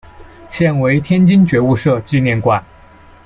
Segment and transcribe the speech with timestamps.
[0.49, 2.65] 现为天津觉悟社纪念馆。